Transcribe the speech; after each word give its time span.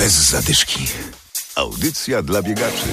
Bez 0.00 0.12
zadyszki. 0.12 0.86
Audycja 1.56 2.22
dla 2.22 2.42
biegaczy. 2.42 2.86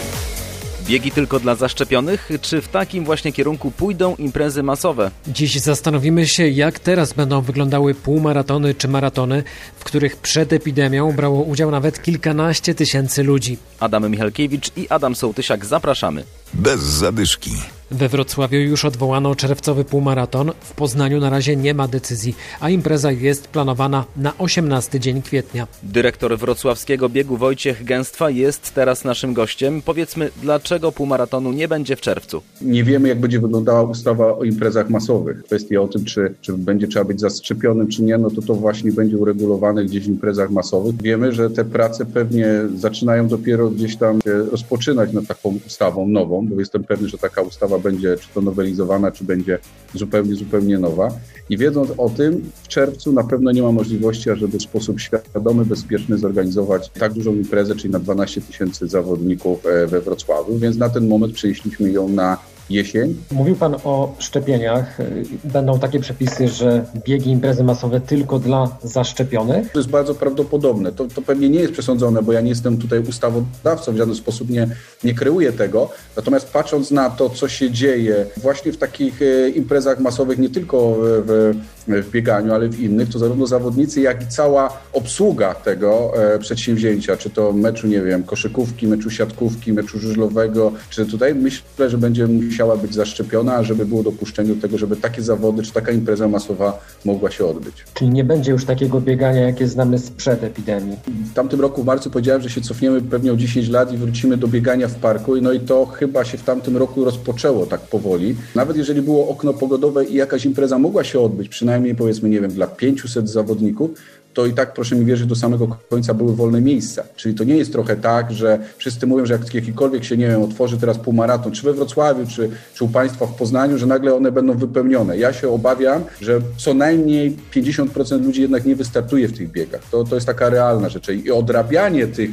Biegi 0.86 1.12
tylko 1.12 1.40
dla 1.40 1.56
zaszczepionych? 1.56 2.30
Czy 2.42 2.62
w 2.62 2.68
takim 2.68 3.06
właśnie 3.06 3.34
kierunku 3.34 3.72
pójdą 3.72 4.16
imprezy 4.16 4.64
masowe? 4.64 5.12
Dziś 5.28 5.60
zastanowimy 5.60 6.28
się, 6.28 6.48
jak 6.48 6.80
teraz 6.80 7.14
będą 7.14 7.42
wyglądały 7.42 7.96
półmaratony 7.96 8.76
czy 8.76 8.88
maratony, 8.88 9.44
w 9.80 9.84
których 9.84 10.16
przed 10.16 10.54
epidemią 10.54 11.12
brało 11.12 11.44
udział 11.44 11.72
nawet 11.72 12.02
kilkanaście 12.04 12.76
tysięcy 12.76 13.24
ludzi. 13.24 13.58
Adam 13.80 14.12
Michalkiewicz 14.12 14.72
i 14.78 14.90
Adam 14.90 15.16
Sołtysiak 15.16 15.66
zapraszamy. 15.66 16.24
Bez 16.54 16.82
zadyszki. 16.82 17.52
We 17.92 18.10
Wrocławiu 18.10 18.58
już 18.58 18.86
odwołano 18.86 19.36
czerwcowy 19.36 19.84
półmaraton. 19.84 20.52
W 20.60 20.74
Poznaniu 20.74 21.20
na 21.20 21.30
razie 21.30 21.56
nie 21.56 21.74
ma 21.74 21.88
decyzji, 21.88 22.36
a 22.60 22.70
impreza 22.70 23.12
jest 23.12 23.48
planowana 23.48 24.06
na 24.18 24.38
18 24.38 25.00
dzień 25.00 25.22
kwietnia. 25.22 25.68
Dyrektor 25.84 26.38
wrocławskiego 26.38 27.10
biegu 27.10 27.38
Wojciech 27.38 27.84
Gęstwa 27.84 28.30
jest 28.30 28.74
teraz 28.74 29.04
naszym 29.04 29.34
gościem. 29.34 29.82
Powiedzmy, 29.82 30.30
dlaczego 30.42 30.92
półmaratonu 30.92 31.52
nie 31.52 31.68
będzie 31.68 31.96
w 31.96 32.02
czerwcu? 32.02 32.42
Nie 32.62 32.84
wiemy, 32.84 33.10
jak 33.10 33.20
będzie 33.20 33.40
wyglądała 33.40 33.84
ustawa 33.84 34.38
o 34.38 34.44
imprezach 34.44 34.90
masowych. 34.90 35.44
Kwestia 35.44 35.82
o 35.82 35.88
tym, 35.88 36.06
czy, 36.06 36.34
czy 36.42 36.54
będzie 36.54 36.88
trzeba 36.88 37.06
być 37.06 37.20
zaszczepionym, 37.20 37.88
czy 37.88 38.04
nie, 38.04 38.18
no 38.18 38.32
to 38.32 38.42
to 38.42 38.56
właśnie 38.56 38.92
będzie 38.92 39.18
uregulowane 39.18 39.86
gdzieś 39.86 40.04
w 40.04 40.08
imprezach 40.08 40.52
masowych. 40.52 41.02
Wiemy, 41.02 41.32
że 41.32 41.50
te 41.50 41.66
prace 41.66 42.06
pewnie 42.06 42.48
zaczynają 42.76 43.28
dopiero 43.28 43.70
gdzieś 43.70 43.96
tam 43.96 44.22
się 44.22 44.34
rozpoczynać 44.52 45.14
nad 45.14 45.28
taką 45.28 45.60
ustawą 45.68 46.08
nową, 46.08 46.48
bo 46.48 46.60
jestem 46.60 46.84
pewny, 46.84 47.10
że 47.10 47.18
taka 47.18 47.42
ustawa 47.42 47.77
będzie 47.80 48.18
czy 48.18 48.28
to 48.34 48.42
nowelizowana, 48.42 49.12
czy 49.12 49.24
będzie 49.24 49.60
zupełnie, 49.94 50.36
zupełnie 50.36 50.80
nowa. 50.80 51.10
I 51.50 51.58
wiedząc 51.58 51.90
o 51.98 52.10
tym, 52.10 52.52
w 52.64 52.68
czerwcu 52.68 53.14
na 53.14 53.24
pewno 53.24 53.52
nie 53.52 53.62
ma 53.62 53.72
możliwości, 53.72 54.30
ażeby 54.30 54.58
w 54.58 54.62
sposób 54.62 55.00
świadomy, 55.00 55.66
bezpieczny 55.66 56.18
zorganizować 56.18 56.90
tak 56.90 57.14
dużą 57.14 57.36
imprezę, 57.36 57.76
czyli 57.76 57.94
na 57.94 58.00
12 58.00 58.42
tysięcy 58.42 58.88
zawodników 58.88 59.66
e, 59.66 59.88
we 59.88 60.02
Wrocławiu, 60.02 60.58
więc 60.58 60.78
na 60.78 60.90
ten 60.90 61.08
moment 61.08 61.34
przenieśliśmy 61.34 61.92
ją 61.92 62.10
na 62.10 62.38
jesień. 62.70 63.16
Mówił 63.32 63.56
Pan 63.56 63.76
o 63.84 64.16
szczepieniach. 64.20 64.98
Będą 65.44 65.80
takie 65.80 66.00
przepisy, 66.00 66.48
że 66.48 66.86
biegi 67.06 67.32
imprezy 67.32 67.64
masowe 67.64 68.02
tylko 68.02 68.40
dla 68.40 68.78
zaszczepionych? 68.84 69.72
To 69.72 69.80
jest 69.80 69.90
bardzo 69.90 70.16
prawdopodobne. 70.16 70.92
To, 70.92 71.06
to 71.06 71.22
pewnie 71.22 71.50
nie 71.50 71.60
jest 71.60 71.74
przesądzone, 71.74 72.22
bo 72.22 72.34
ja 72.34 72.42
nie 72.42 72.50
jestem 72.50 72.78
tutaj 72.78 73.00
ustawodawcą, 73.00 73.94
w 73.94 73.98
żaden 73.98 74.16
sposób 74.16 74.50
nie, 74.50 74.68
nie 75.04 75.14
kreuję 75.14 75.54
tego. 75.54 75.90
Natomiast 76.16 76.50
patrząc 76.50 76.92
na 76.92 77.10
to, 77.10 77.30
co 77.30 77.48
się 77.48 77.72
dzieje 77.72 78.26
właśnie 78.38 78.72
w 78.72 78.78
takich 78.78 79.22
e, 79.22 79.50
imprezach 79.50 80.00
masowych, 80.00 80.38
nie 80.38 80.50
tylko 80.50 80.96
w, 81.00 81.54
w 81.88 82.12
bieganiu, 82.12 82.54
ale 82.54 82.70
w 82.70 82.80
innych, 82.80 83.10
to 83.10 83.20
zarówno 83.20 83.48
zawodnicy, 83.48 84.02
jak 84.02 84.24
i 84.24 84.28
cała 84.28 84.78
obsługa 84.94 85.54
tego 85.54 86.14
e, 86.34 86.40
przedsięwzięcia, 86.40 87.18
czy 87.18 87.30
to 87.30 87.54
meczu, 87.54 87.88
nie 87.88 88.02
wiem, 88.02 88.24
koszykówki, 88.24 88.88
meczu 88.88 89.10
siatkówki, 89.10 89.74
meczu 89.74 90.00
żużlowego, 90.00 90.72
czy 90.90 91.06
tutaj 91.06 91.36
myślę, 91.36 91.90
że 91.90 91.98
będzie 91.98 92.28
musiała 92.28 92.78
być 92.78 92.94
zaszczepiona, 92.94 93.64
żeby 93.64 93.86
było 93.86 94.04
dopuszczenie 94.04 94.54
do 94.54 94.62
tego, 94.62 94.78
żeby 94.78 94.96
takie 94.96 95.22
zawody, 95.22 95.64
czy 95.64 95.72
taka 95.72 95.92
impreza 95.92 96.28
masowa 96.28 96.80
mogła 97.06 97.32
się 97.32 97.46
odbyć. 97.46 97.74
Czyli 97.94 98.10
nie 98.10 98.24
będzie 98.24 98.52
już 98.52 98.66
takiego 98.66 99.02
biegania, 99.02 99.42
jakie 99.42 99.68
znamy 99.68 100.00
sprzed 100.00 100.44
epidemii? 100.44 100.98
W 101.32 101.34
tamtym 101.34 101.62
roku 101.62 101.84
w 101.84 101.86
marcu 101.86 102.10
powiedziałem, 102.10 102.42
że 102.42 102.50
się 102.50 102.62
cofniemy 102.62 103.02
pewnie 103.02 103.34
o 103.34 103.36
10 103.36 103.70
lat 103.70 103.94
i 103.94 103.98
wrócimy 103.98 104.38
do 104.38 104.48
biegania 104.48 104.88
w 104.88 104.96
parku, 104.96 105.42
no 105.42 105.52
i 105.52 105.60
to 105.60 105.86
chyba 105.86 106.26
się 106.26 106.38
w 106.38 106.44
tamtym 106.44 106.78
roku 106.78 107.06
rozpoczęło 107.06 107.66
tak 107.66 107.82
powoli. 107.82 108.36
Nawet 108.56 108.78
jeżeli 108.78 109.02
było 109.02 109.30
okno 109.30 109.54
pogodowe 109.54 110.06
i 110.06 110.14
jakaś 110.14 110.46
impreza 110.46 110.80
mogła 110.80 111.04
się 111.04 111.20
odbyć, 111.20 111.50
przynajmniej 111.50 111.77
powiedzmy, 111.98 112.30
nie 112.30 112.42
wiem, 112.42 112.52
dla 112.52 112.68
500 112.68 113.30
zawodników, 113.30 113.92
to 114.38 114.46
i 114.46 114.54
tak, 114.54 114.74
proszę 114.74 114.96
mi 114.96 115.06
wierzyć, 115.06 115.28
do 115.28 115.36
samego 115.36 115.78
końca 115.90 116.14
były 116.14 116.36
wolne 116.36 116.62
miejsca. 116.62 117.04
Czyli 117.16 117.36
to 117.36 117.44
nie 117.44 117.58
jest 117.58 117.72
trochę 117.72 117.96
tak, 117.96 118.32
że 118.32 118.60
wszyscy 118.78 119.08
mówią, 119.08 119.26
że 119.26 119.34
jak 119.34 119.54
jakikolwiek 119.54 120.04
się, 120.04 120.18
nie 120.18 120.28
wiem, 120.28 120.44
otworzy 120.44 120.78
teraz 120.78 120.98
półmaraton, 120.98 121.52
czy 121.52 121.64
we 121.64 121.74
Wrocławiu, 121.74 122.28
czy, 122.28 122.50
czy 122.74 122.84
u 122.84 122.88
Państwa 122.88 123.26
w 123.26 123.36
Poznaniu, 123.36 123.78
że 123.78 123.86
nagle 123.86 124.16
one 124.16 124.32
będą 124.32 124.54
wypełnione. 124.58 125.18
Ja 125.18 125.34
się 125.34 125.50
obawiam, 125.50 126.04
że 126.22 126.42
co 126.58 126.74
najmniej 126.74 127.38
50% 127.56 128.26
ludzi 128.26 128.42
jednak 128.42 128.66
nie 128.66 128.76
wystartuje 128.76 129.28
w 129.28 129.38
tych 129.38 129.52
biegach. 129.52 129.82
To, 129.92 130.04
to 130.04 130.16
jest 130.16 130.28
taka 130.28 130.50
realna 130.50 130.90
rzecz. 130.90 131.10
I 131.10 131.32
odrabianie 131.32 132.08
tych 132.08 132.30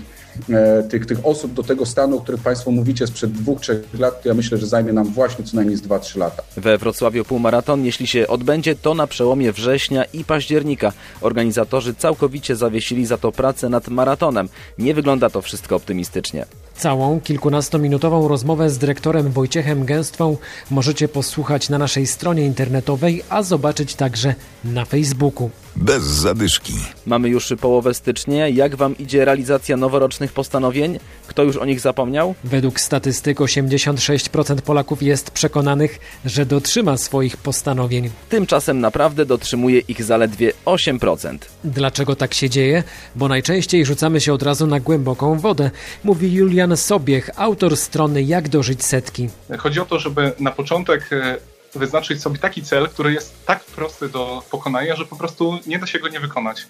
tych, 0.90 1.06
tych 1.06 1.26
osób 1.26 1.52
do 1.52 1.62
tego 1.62 1.86
stanu, 1.86 2.16
o 2.16 2.20
którym 2.20 2.40
Państwo 2.40 2.70
mówicie 2.70 3.06
sprzed 3.06 3.32
dwóch, 3.32 3.60
trzech 3.60 3.78
lat, 3.98 4.22
to 4.22 4.28
ja 4.28 4.34
myślę, 4.34 4.58
że 4.58 4.66
zajmie 4.66 4.92
nam 4.92 5.12
właśnie 5.12 5.44
co 5.44 5.56
najmniej 5.56 5.76
z 5.76 5.82
2-3 5.82 6.18
lata. 6.18 6.42
We 6.56 6.78
Wrocławiu 6.78 7.24
półmaraton, 7.24 7.84
jeśli 7.84 8.06
się 8.06 8.26
odbędzie, 8.28 8.74
to 8.74 8.94
na 8.94 9.06
przełomie 9.06 9.52
września 9.52 10.04
i 10.04 10.24
października. 10.24 10.92
Organizatorzy 11.20 11.94
całkowicie 11.94 12.56
zawiesili 12.56 13.06
za 13.06 13.18
to 13.18 13.32
pracę 13.32 13.68
nad 13.68 13.88
maratonem. 13.88 14.48
Nie 14.78 14.94
wygląda 14.94 15.30
to 15.30 15.42
wszystko 15.42 15.76
optymistycznie. 15.76 16.46
Całą 16.76 17.20
kilkunastominutową 17.20 18.28
rozmowę 18.28 18.70
z 18.70 18.78
dyrektorem 18.78 19.30
Wojciechem 19.30 19.84
Gęstwą 19.84 20.36
możecie 20.70 21.08
posłuchać 21.08 21.68
na 21.68 21.78
naszej 21.78 22.06
stronie 22.06 22.46
internetowej, 22.46 23.22
a 23.28 23.42
zobaczyć 23.42 23.94
także 23.94 24.34
na 24.64 24.84
Facebooku. 24.84 25.50
Bez 25.76 26.02
zadyszki. 26.02 26.72
Mamy 27.06 27.28
już 27.28 27.52
połowę 27.60 27.94
stycznia. 27.94 28.48
Jak 28.48 28.76
Wam 28.76 28.98
idzie 28.98 29.24
realizacja 29.24 29.76
noworocznych 29.76 30.32
postanowień? 30.32 30.98
Kto 31.34 31.42
już 31.42 31.56
o 31.56 31.64
nich 31.64 31.80
zapomniał? 31.80 32.34
Według 32.44 32.80
statystyk 32.80 33.38
86% 33.38 34.60
Polaków 34.60 35.02
jest 35.02 35.30
przekonanych, 35.30 35.98
że 36.24 36.46
dotrzyma 36.46 36.96
swoich 36.96 37.36
postanowień. 37.36 38.10
Tymczasem 38.28 38.80
naprawdę 38.80 39.26
dotrzymuje 39.26 39.78
ich 39.78 40.04
zaledwie 40.04 40.52
8%. 40.64 41.38
Dlaczego 41.64 42.16
tak 42.16 42.34
się 42.34 42.50
dzieje? 42.50 42.82
Bo 43.16 43.28
najczęściej 43.28 43.86
rzucamy 43.86 44.20
się 44.20 44.32
od 44.32 44.42
razu 44.42 44.66
na 44.66 44.80
głęboką 44.80 45.38
wodę, 45.38 45.70
mówi 46.04 46.32
Julian 46.32 46.76
Sobiech, 46.76 47.30
autor 47.36 47.76
strony 47.76 48.22
Jak 48.22 48.48
dożyć 48.48 48.84
setki. 48.84 49.28
Chodzi 49.58 49.80
o 49.80 49.84
to, 49.84 49.98
żeby 49.98 50.32
na 50.40 50.50
początek 50.50 51.12
e, 51.12 51.36
wyznaczyć 51.74 52.22
sobie 52.22 52.38
taki 52.38 52.62
cel, 52.62 52.88
który 52.88 53.12
jest 53.12 53.46
tak 53.46 53.64
prosty 53.64 54.08
do 54.08 54.42
pokonania, 54.50 54.96
że 54.96 55.04
po 55.04 55.16
prostu 55.16 55.58
nie 55.66 55.78
da 55.78 55.86
się 55.86 55.98
go 55.98 56.08
nie 56.08 56.20
wykonać. 56.20 56.66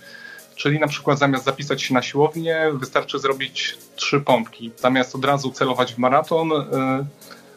Czyli 0.57 0.79
na 0.79 0.89
przykład 0.89 1.19
zamiast 1.19 1.45
zapisać 1.45 1.83
się 1.83 1.95
na 1.95 2.03
siłownię, 2.03 2.71
wystarczy 2.75 3.19
zrobić 3.19 3.79
trzy 3.97 4.21
pompki. 4.21 4.71
Zamiast 4.77 5.15
od 5.15 5.25
razu 5.25 5.51
celować 5.51 5.95
w 5.95 5.99
maraton, 5.99 6.53
e, 6.53 7.07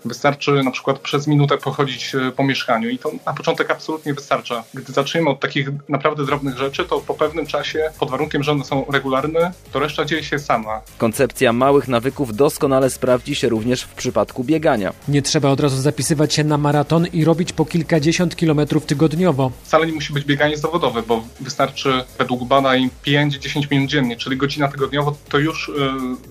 Wystarczy 0.05 0.63
na 0.63 0.71
przykład 0.71 0.99
przez 0.99 1.27
minutę 1.27 1.57
pochodzić 1.57 2.15
e, 2.15 2.31
po 2.31 2.43
mieszkaniu 2.43 2.89
i 2.89 2.97
to 2.97 3.11
na 3.25 3.33
początek 3.33 3.71
absolutnie 3.71 4.13
wystarcza. 4.13 4.63
Gdy 4.73 4.93
zaczniemy 4.93 5.29
od 5.29 5.39
takich 5.39 5.69
naprawdę 5.89 6.25
drobnych 6.25 6.57
rzeczy, 6.57 6.85
to 6.85 6.99
po 6.99 7.13
pewnym 7.13 7.45
czasie, 7.45 7.89
pod 7.99 8.09
warunkiem, 8.09 8.43
że 8.43 8.51
one 8.51 8.65
są 8.65 8.85
regularne, 8.91 9.51
to 9.71 9.79
reszta 9.79 10.05
dzieje 10.05 10.23
się 10.23 10.39
sama. 10.39 10.81
Koncepcja 10.97 11.53
małych 11.53 11.87
nawyków 11.87 12.35
doskonale 12.35 12.89
sprawdzi 12.89 13.35
się 13.35 13.49
również 13.49 13.81
w 13.81 13.93
przypadku 13.93 14.43
biegania. 14.43 14.93
Nie 15.07 15.21
trzeba 15.21 15.49
od 15.49 15.59
razu 15.59 15.77
zapisywać 15.81 16.33
się 16.33 16.43
na 16.43 16.57
maraton 16.57 17.07
i 17.07 17.25
robić 17.25 17.53
po 17.53 17.65
kilkadziesiąt 17.65 18.35
kilometrów 18.35 18.85
tygodniowo. 18.85 19.51
Wcale 19.63 19.87
nie 19.87 19.93
musi 19.93 20.13
być 20.13 20.25
bieganie 20.25 20.57
zawodowe, 20.57 21.03
bo 21.07 21.23
wystarczy 21.39 22.03
według 22.17 22.43
badań 22.43 22.89
5-10 23.05 23.71
minut 23.71 23.89
dziennie, 23.89 24.15
czyli 24.15 24.37
godzina 24.37 24.67
tygodniowo 24.67 25.17
to 25.29 25.39
już 25.39 25.71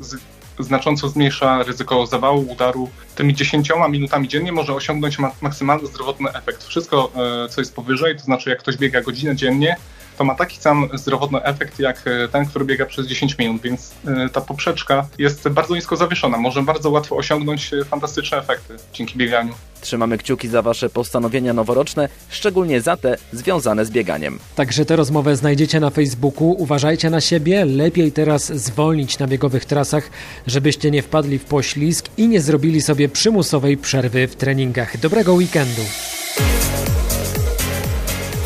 yy, 0.00 0.19
znacząco 0.59 1.09
zmniejsza 1.09 1.62
ryzyko 1.62 2.06
zawału, 2.06 2.53
udaru. 2.53 2.91
Tymi 3.15 3.34
10 3.34 3.71
minutami 3.89 4.28
dziennie 4.28 4.53
może 4.53 4.75
osiągnąć 4.75 5.17
maksymalny 5.41 5.87
zdrowotny 5.87 6.33
efekt. 6.33 6.65
Wszystko, 6.65 7.12
e, 7.44 7.49
co 7.49 7.61
jest 7.61 7.75
powyżej, 7.75 8.17
to 8.17 8.22
znaczy 8.22 8.50
jak 8.50 8.59
ktoś 8.59 8.77
biega 8.77 9.00
godzinę 9.00 9.37
dziennie, 9.37 9.77
to 10.19 10.25
ma 10.25 10.34
taki 10.34 10.56
sam 10.56 10.88
zdrowotny 10.94 11.43
efekt 11.43 11.78
jak 11.78 12.03
e, 12.06 12.28
ten, 12.28 12.47
który 12.47 12.65
biega 12.65 12.87
przez 12.87 13.06
10 13.06 13.38
minut, 13.38 13.62
więc 13.62 13.94
e, 14.06 14.28
ta 14.28 14.41
poprzeczka 14.41 15.09
jest 15.19 15.49
bardzo 15.49 15.75
nisko 15.75 15.97
zawieszona. 15.97 16.38
Może 16.38 16.62
bardzo 16.62 16.91
łatwo 16.91 17.16
osiągnąć 17.16 17.71
fantastyczne 17.91 18.38
efekty 18.38 18.76
dzięki 18.93 19.19
bieganiu. 19.19 19.55
Trzymamy 19.81 20.19
kciuki 20.19 20.49
za 20.49 20.62
Wasze 20.62 20.91
postanowienia 20.91 21.53
noworoczne, 21.53 22.09
szczególnie 22.28 22.81
za 22.81 22.97
te 22.97 23.16
związane 23.32 23.84
z 23.84 23.91
bieganiem. 23.91 24.38
Także 24.55 24.84
tę 24.84 24.97
rozmowę 24.97 25.37
znajdziecie 25.37 25.81
na 25.81 25.91
Facebooku. 25.91 26.50
Uważajcie 26.59 27.10
na 27.10 27.21
siebie, 27.21 27.65
lepiej 27.65 28.12
teraz 28.12 28.46
zwolnić 28.46 29.19
na 29.19 29.26
biegowych 29.26 29.64
trasach, 29.64 30.11
żebyście 30.46 30.90
nie 30.90 31.02
wpadli 31.02 31.38
w 31.38 31.44
poślizg 31.44 32.06
i 32.17 32.29
nie 32.29 32.40
zrobili 32.40 32.82
sobie 32.82 33.08
przymusowej 33.08 33.76
przerwy 33.76 34.29
w 34.29 34.37
treningach. 34.37 35.00
Dobrego 35.00 35.35
weekendu! 35.35 35.82